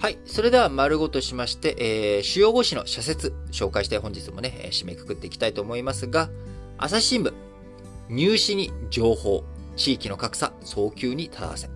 [0.00, 0.18] はい。
[0.26, 6.30] それでは丸ごとしまして、えー、主要語詞の社説、紹介して本日もねえ、締めくくっていきたいと思いますが、
[6.78, 7.32] 朝日新聞、
[8.08, 9.42] 入試に情報、
[9.74, 11.68] 地域の格差、早急に正せ。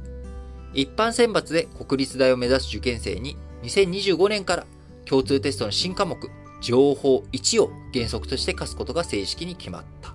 [0.73, 4.67] 一般選抜で国立大を目指す受験生に、2025年から
[5.05, 6.17] 共通テストの新科目、
[6.61, 10.15] 情報1を原則として課すことが正式に決まった。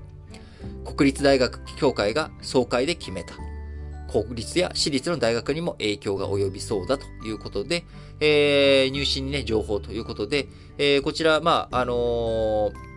[0.90, 3.34] 国立大学協会が総会で決めた。
[4.08, 7.86] 国立や私立の大学にも影響が及びそうだということで、
[8.20, 12.88] えー、入試にね、情報ということで、えー、こちら、まあ、あのー、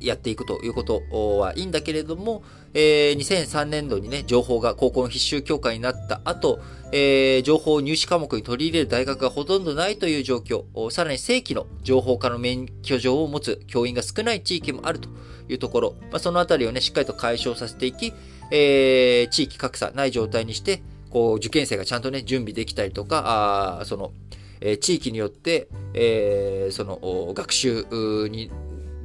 [0.00, 1.02] やっていくということ
[1.38, 2.42] はいいんだけれども、
[2.74, 6.60] えー、2003年度にね、情報が高校の必修教科になった後、
[6.90, 15.08] えー、情報を入試科目に取り入れる大学がほとんどないという状況、さらに正規の情報科の免許状を持つ教員が少ない地域もあると
[15.48, 18.12] いうところ、まあ、そのあたりをね、しっかりと解消させていき、
[18.54, 24.12] えー、地域格差ない状態にして、こう、受験生がちゃんとね、準備できたりとか、あその、
[24.60, 27.86] えー、地域によって、えー、その、学習
[28.28, 28.50] に、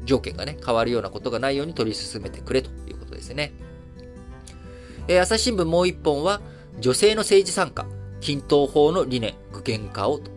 [0.04, 3.54] 条件がね、変わるようなことがないように取り進めてくれということですね。
[5.08, 6.42] えー、朝日新聞もう一本は、
[6.80, 7.86] 女性の政治参加、
[8.20, 10.32] 均等法の理念、具現化をと。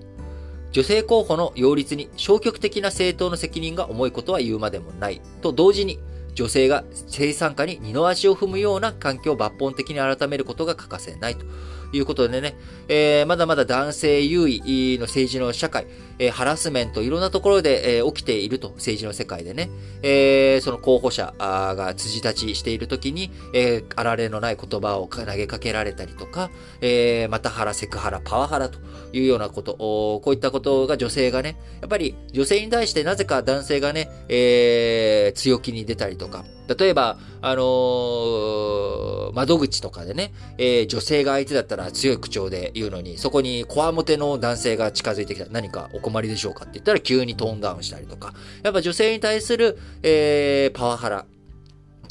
[0.70, 5.20] 女性候補の擁立に消極的な政党の責任が重いことは言うまでもない。
[5.42, 5.98] と同時に、
[6.40, 11.44] 女性が生産化に二の足を踏むような環境を抜本的に改めることが欠かせないと。
[11.92, 12.56] いうことでね、
[12.88, 15.86] えー、まだまだ男性優位の政治の社会、
[16.18, 19.70] えー、ハラスメント、いろんなところで、えー、起きていると、政治の世界でね、
[20.02, 28.78] えー、その候補者が辻立ちしているときに、えー、あられのない言葉を投げかけられたりとか、えー、またハラ、セクハラ、パワハラと
[29.12, 36.44] いうようなこと、こういったことが女性がね、やっぱり女性に対してなぜか男性がね、えー、強気に出たりとか、
[36.78, 45.46] 例えば、あのー、窓口とかでね、えー、女性が相手だったら強い口調で言うのに、そこにこわもての男性が近づいてきた。
[45.50, 51.26] 何かお困りでしょうかって言ったら急にトーンダウンしたりとか、やっぱ女性に対する、えー、パワハラ、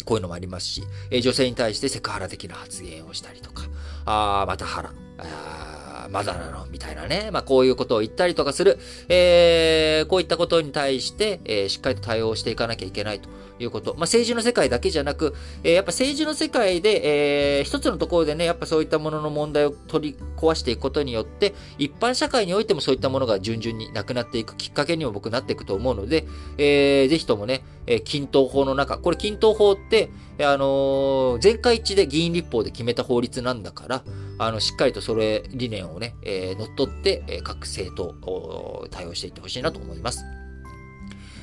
[0.05, 3.63] こういうのもありますし、えー、女性に対してセクハラ的な発言をしたりとか、
[4.05, 5.68] あまたハラ、あ
[6.11, 6.65] まだなの？
[6.71, 7.29] みたいなね。
[7.31, 13.91] まあ、こういうことを言ったりとかする、えー、こういったことに対して、えー、しっかりと対応していかなきゃいけないということ。
[13.93, 26.25] まあ、政治の世界だけじゃなく、えー、やっぱ政治の世界で、えー、一つのところでね、やっぱそういったものの問題を取り壊していくことによって、一般社会においてもそういったものが順々になくなっていくきっかけにも僕なっていくと思うので、
[26.57, 30.09] えー、ぜひともね、えー、均等法の中、これ均等法って、
[30.39, 34.03] あのー、全会一致で議員立法で決めた法律なんだから、
[34.39, 40.23] あの、しっかりとそれ、理念をね、えー、乗っ取って、えー、各政党、対応していってほしいなと思います。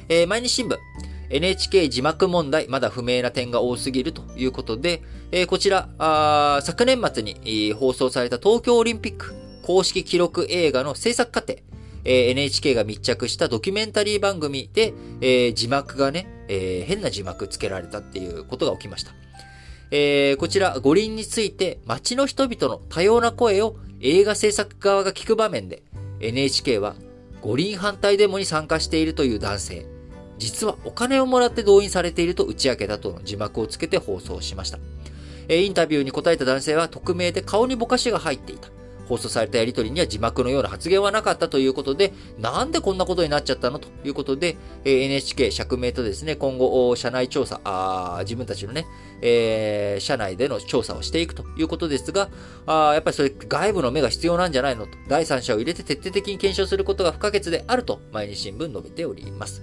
[0.09, 0.77] えー、毎日新聞。
[1.29, 11.55] NHK 字幕問題、まだ不明な点が多すぎるということで、えー、こちら、あ昨年末に、放送された東京オリンピック公式記録映画の制作過程、
[12.05, 19.13] えー、NHK が密着したドキュメンタリー番組で、えー、字幕がね、え、変な字幕つけられたっていうことが起きました。
[19.91, 25.83] えー、こちら、五輪について街の人々の多様な声を映画制作側が聞く場面で、
[26.21, 26.97] NHK は
[27.41, 29.87] 五輪反対デモに参加しているという男性、
[30.39, 34.79] 実はお金をもらって動員されていると打ち明けたとの字幕をつけて放送しました。
[35.49, 38.69] インタビューに答えた男性は匿名で顔にぼかしが入っていた。
[39.09, 48.87] 放送されたやりとりには字幕のような発言はなかったということで、なんでこんなことになっちゃったのということで、NHK 釈明とですね、今後、社内調査、あ自分たちのね、
[49.23, 52.29] えー、社内での調査をしていくということですが、
[52.67, 59.63] あやっぱりそれ外部の目が必要なんじゃないのと、第三者を入れて徹底的に検証することが不可欠であると、毎日新聞述べております。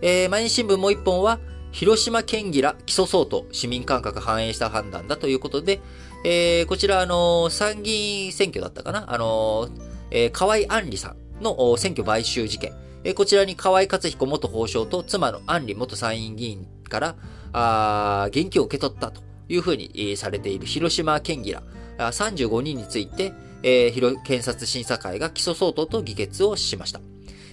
[0.00, 5.80] えー、毎日新聞もう一本は、広島県議ら起訴相当、市民感覚反映した判断だということで、
[6.24, 7.92] えー、こちら、あの、参議
[8.24, 9.12] 院選挙だったかな？
[9.12, 9.70] あのー、
[10.10, 12.72] えー、河合杏里さんの選挙買収事件。
[13.04, 17.16] えー、こちらに河合克彦元法相と妻の杏里元参院議員から、
[17.52, 21.62] あ現金を受け取ったというふうに、されている広島県議ら
[21.98, 23.32] 35人について、
[23.62, 27.00] えー、検察審査会が起訴相当と議決をしました。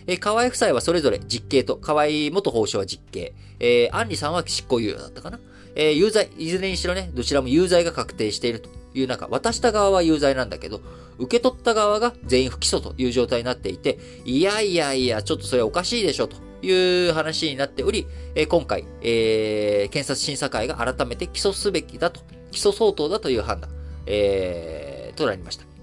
[0.07, 5.39] えー、河合夫妻はそれぞれ実刑と、河合元法相は実刑、えー、アンリさんは執行猶予だったかな？
[5.75, 10.81] えー、有罪、いずれにしろね、どちらも有罪が確定しているという中、渡した側は有罪なんだけど、
[11.17, 22.21] 受け取った側が全員不起訴という状態になっていて、いやいやいや、ちょっとそれおかしいでしょという話になっており、え今回、えー、検察審査会が改めて起訴すべきだと、
[22.51, 23.69] 起訴相当だという判断、
[24.05, 25.74] えー、となりました。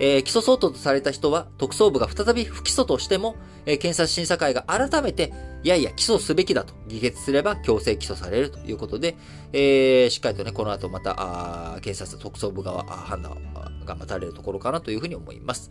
[0.00, 3.36] えー、起訴相当とされた人は、特捜部が再び不起訴としても、
[3.66, 5.32] えー、検察審査会が改めて
[5.64, 9.16] いやいや、起訴すべきだと議決すれば強制起訴されるということで、
[9.54, 13.38] えー、しっかりとね、この後また、あ検察特捜部側判断
[13.86, 15.70] が待たれるところかなというふうに思います。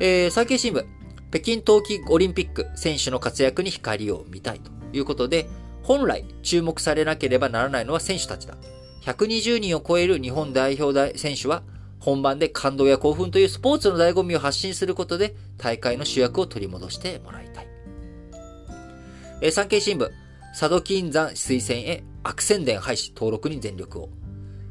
[0.00, 0.84] えー、産経新聞、
[1.30, 5.46] 北京冬季オリンピック選手の活躍に光を見たいということで、
[5.84, 8.56] 本来注目されなければならないのは選手たちだ。
[9.02, 11.62] 120人を超える日本代表選手は、
[12.06, 17.66] 本番で感動や興奮というスポーツの醍醐味を発信することで、大会の主役を取り戻してもらいたい。
[19.42, 20.08] えー、産経新聞、
[20.52, 24.08] 佐渡金山推薦へ悪宣伝廃止登録に全力を。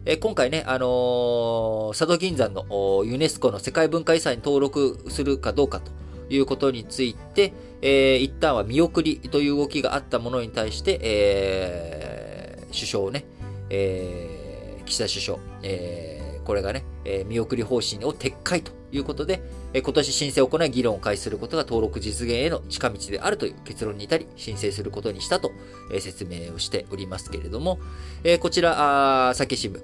[0.06, 5.92] えー、今回ね、あのー、佐渡金山のユネスコの世界文化遺産に登録するかどうかと
[6.34, 7.52] いうことについて、
[7.82, 13.26] えー、一旦は見送りという動きがあったものに対して、えー、首相をね、
[13.70, 19.42] えー、岸田首相、えー、これがね、え、見送り方針を撤回ということで、
[19.74, 25.52] え、今年申請を行い議論を開始することが登録実現への近道であるという結論に至り、申請することにしたと、
[25.92, 27.80] え、説明をしておりますけれども、
[28.24, 29.82] え、こちら、あ産新聞。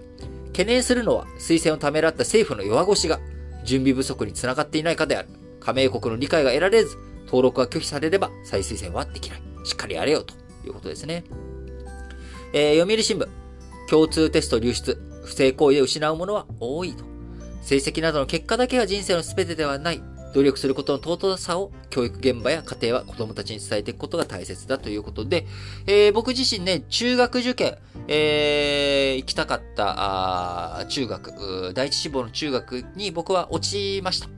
[0.48, 3.20] 懸念するのは推薦をためらった政府の弱腰が
[3.64, 5.30] 準備不足につながっていないかである。
[5.60, 9.42] 加盟国の理解が得られず、登録が拒否されれば再推薦はできない。
[9.64, 10.34] しっかりやれよと
[10.66, 11.24] いうことですね。
[12.54, 13.28] えー、読売新聞。
[13.90, 15.02] 共通テスト流出。
[15.24, 17.11] 不正行為で失うものは多いと。
[17.62, 20.02] 成績などの結果だけが人生の全てではない。
[20.34, 25.46] 努力することの尊さを教育現場や家庭は子供たちに伝えていくことが大切だということで、
[25.88, 27.78] えー、僕自身ね、中学受験、
[28.08, 34.30] えー、行きたかったあ中学、第一志望の中学に僕は落ちました。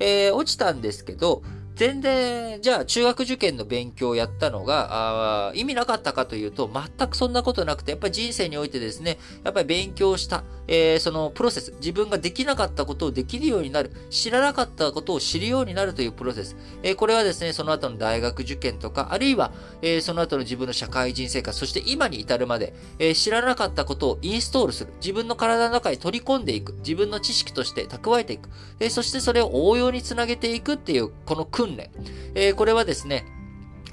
[0.00, 1.42] えー、落ちたんですけど、
[1.78, 16.56] 全然、じゃあ中学受験の勉強をやったのが、あ意味なかったかというと、全くそんなことなくて、やっぱり人生においてですね、やっぱり勉強した、えー、そのプロセス、自分ができなかったことをできるようになる、知らなかったことを知るようになるというプロセス。
[16.82, 24.92] えー、これはですね、その後の大学受験とか、あるいは、えー、その後の自分の社会人生活、そして今に至るまで、え知らなかったことをインストールする。
[25.00, 26.72] 自分の体の中に取り込んでいく。
[26.78, 28.48] 自分の知識として蓄えていく。
[28.80, 31.90] えそしてそれを応用につなげていくっていう、この訓練。
[32.34, 33.24] えこれはですね、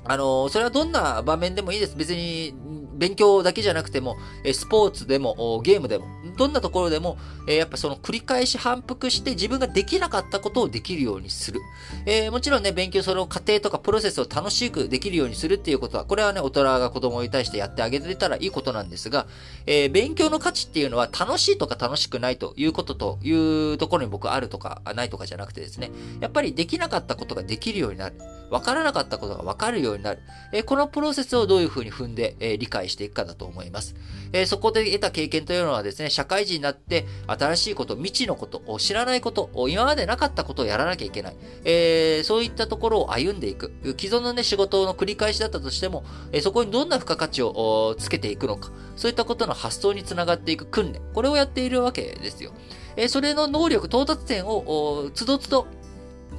[0.03, 1.95] あのそれはどんな場面でもいいです。
[1.95, 2.53] 別に、
[2.95, 4.17] 勉強だけじゃなくても、
[4.53, 6.05] スポーツでも、ゲームでも、
[6.37, 11.61] どんなところでも、えやっぱその繰り返し反復して自分ができなかったことをできるようにする。
[12.05, 19.27] えー、もちろんね、勉強その過程とかプロセスを楽しくできるようにするっていうことは、これはね、大人が子供に対してやってあげてたらいいことなんですが、
[19.65, 28.15] えー、勉強の価値っていうのは楽しいとか楽しくないということというところに僕あるとかないとかじゃなくてですね、やっぱりできなかったことができるようになる。
[28.49, 30.19] わからなかったことがわかるようになる。
[30.51, 33.95] えー、このプロセスをどういうふうに踏んで、えー、理解していくかだと思います。
[34.33, 41.35] えー、そこで得た経験というのはですね、社会人になって新しいこと、未知のこと、知らないこと、今までなかったことをやらなきゃいけない。
[41.63, 43.71] えそういったところを歩んでいく。
[43.97, 48.71] 既存のね、仕事の繰り返しだったとしても、えそこにどんな付加価値をつけていくのか。
[48.95, 51.01] そういったことの発想につながっていく訓練。
[51.13, 52.51] これをやっているわけですよ。
[52.97, 55.67] えそれの能力、到達点を、つどつど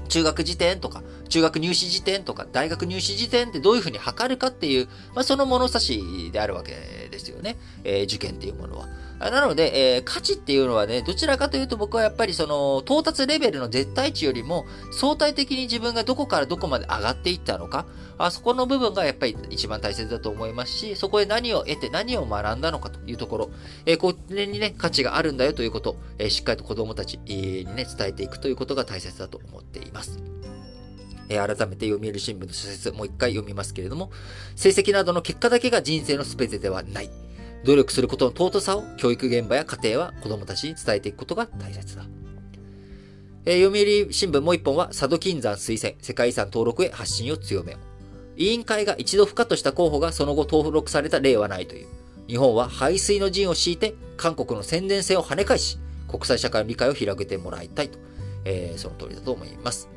[0.09, 7.57] 中学時点とか、中学入試時点とか、大学入試時点ってどういうふうに測るかっていう、まあ、その物差しであるわけですよね。
[7.85, 8.89] えー、受験っていうものは。
[9.19, 17.87] なので、えー、価値っていうのはね、どちらかというと僕はやっぱりその、到達レベルの絶対値よりも、相対的に自分がどこからどこまで上がっていったのか、
[18.19, 23.51] あそこの部分がやっぱり一番大切だと思いますし、そこで何を得て何を学んだのかというところ、
[23.87, 30.19] えー、これにね、価値があるんだよということ、えー、しっかりと子供たちにね、伝えていくということが大切だと思っています。
[31.29, 34.11] え、改めて読売新聞の書説、もう一回読みますけれども、
[34.55, 37.11] 成績などの結果だけが人生の全てではない。
[37.67, 42.05] 努力することの尊さを教育現場や家庭は子供たちに伝えていくことが大切だ。
[43.45, 47.81] えー、読売新聞もう一本は佐渡金山推薦、世界遺産登録へ発信を強めよう。
[48.37, 51.87] 委員会が一度不可とした候補がその後登録された例はないという。
[52.29, 57.99] 日本は排水の陣を敷いて韓国の宣伝戦を跳ね返し、国際社会の理解を広げてもらいたいと。
[58.45, 59.89] えー、その通りだと思います。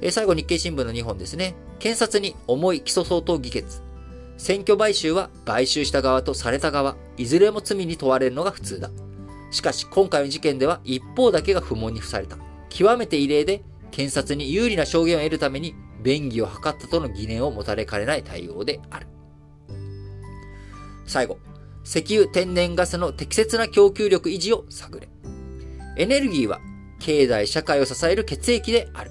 [0.00, 1.54] えー、最後日経新聞の2本ですね。
[1.78, 3.82] 検察に重い起訴相当議決。
[4.38, 8.88] 選挙買収は買収した側とされた側、いずれも罪に問われるのが普通だ。
[9.50, 12.38] しかし今回の事件では一方だけが不問に付された。
[12.70, 19.08] 極めて異例で、検察に有利な証言を得るために便宜を図ったとの疑念を持たれかねない対応である。
[21.04, 21.38] 最後、
[21.84, 25.08] 石油天然ガスの適切な供給力維持を探れ。
[25.96, 26.60] エネルギーは
[27.00, 29.10] 経済社会を支える血液である。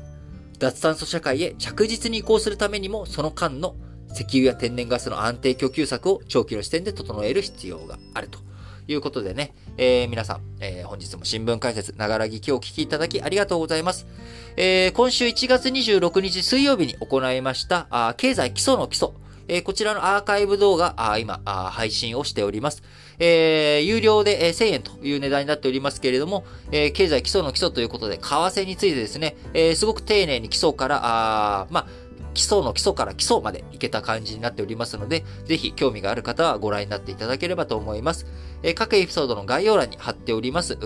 [0.59, 3.75] 脱炭素社会へ着実に移行するためにもその間の
[4.17, 8.39] 石油や天然ガスの安定供給策を長期の視点で整える必要があると
[8.87, 14.07] いうことでね、えー、皆さん、えー、本日も新聞解説、ながら聞きをお聞きいただきありがとうございます。
[14.55, 19.09] えー、今週1月26日水曜日に行いました、あ経済基礎の基礎、
[19.49, 22.81] えー、こちらのアーカイブ動画、あ今あ、配信をしております。
[23.19, 31.87] えー、有料で、えー、1000円という値段になっておりますけれども、えー、経済基礎の基礎ということで、為替についてですね、えー、すごく丁寧に基礎から、あまあ、
[32.37, 38.27] 基礎の基礎から基礎までいけた感じになっておりますので、ぜひ興味がある方はご覧になっていただければと思います。
[38.61, 40.77] えー、各エピソードの概要欄に貼っております、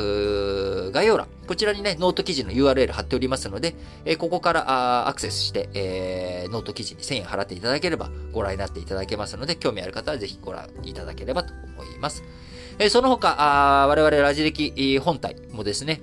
[0.91, 1.27] 概要欄。
[1.48, 12.24] こちらにね、ノート記事の URL 貼っておりますので、えー、ここからアクセスして、えー、ノート記事に1000円払っていただければご覧になっていただけますので、興味ある方はぜひご覧いただければと思います。
[12.79, 16.01] え、その他、我々ラジ歴本体もですね、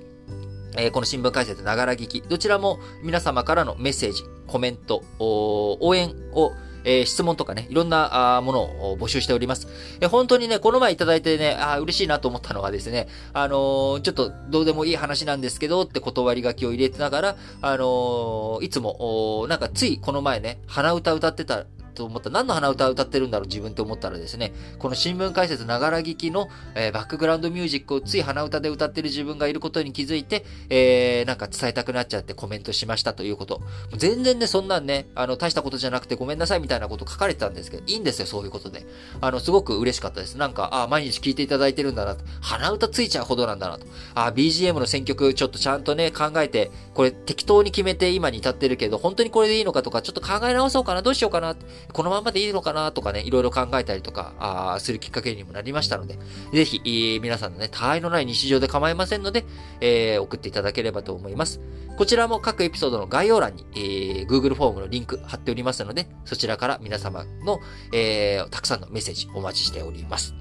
[0.76, 6.52] えこの新聞解説ながら聞き、どちらも皆様からのメッセージ、コメント、応援を、
[6.84, 9.68] えー、質問とかね、いろんなあものを募集しております。
[10.00, 21.66] えー、本当にね、この前いただいてね、あ嬉しいなと思ったのはですね、あのー、ちょっとどうでもいい話なんですけどって断り書きを入れてながら、あのいつも、なんかついこの前ね、鼻歌歌ってた
[21.98, 33.60] と思った何の鼻歌を歌ってるんだろう自分って思ったらですね、この新聞解説ながら聞きの、えー、バックグラウンドミュージックをつい鼻歌で歌ってる自分がいることに気づいて、えー、なんか伝えたくなっちゃってコメントしましたということ。
[33.96, 38.86] 全然ね、そんなんね、あの、大したことじゃなくてごめんなさいみたいなこと書かれてたんですけど、いいんですよ、そういうことで。
[39.20, 40.36] あの、すごく嬉しかったです。
[40.36, 42.16] なんか、あ、毎日聞いていただいてるんだな。
[42.40, 43.86] 鼻歌ついちゃうほどなんだなと。
[44.14, 51.56] あ、BGM の選曲ちょっとちゃんとね、考えて、これ適当に決めて今に至ってるけど、本当にこれでいいのかとか、ちょっと考え直そうかな、どうしようかな。
[51.92, 56.18] このままでいいのかなとかね、いろいろ考えたりとか、あするきっかけにもなりましたので、
[56.52, 59.44] ぜひ、えー、皆さんのね、他愛のない日常で構いませんので、
[59.80, 61.60] えー、送っていただければと思います。
[61.96, 67.60] こちらも各エピソードの概要欄に、えー、Google フォームのリンク貼っておりますので、そちらから皆様の、
[67.92, 70.34] えー、たくさんのメッセージお待ちしております。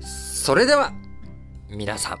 [0.00, 0.92] それでは、
[1.70, 2.18] 皆さん、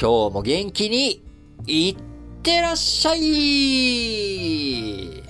[0.00, 1.22] 今日も元気に、
[1.66, 1.96] いっ
[2.42, 5.25] てらっしゃい